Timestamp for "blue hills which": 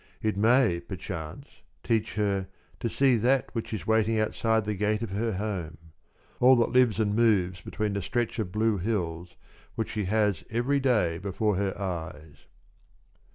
8.51-9.91